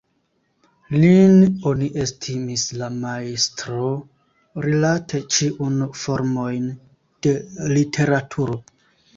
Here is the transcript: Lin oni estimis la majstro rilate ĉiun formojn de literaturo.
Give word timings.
Lin 1.01 1.35
oni 1.71 1.89
estimis 2.03 2.63
la 2.79 2.89
majstro 3.03 3.91
rilate 4.67 5.21
ĉiun 5.37 5.79
formojn 6.07 6.67
de 7.29 7.37
literaturo. 7.77 8.59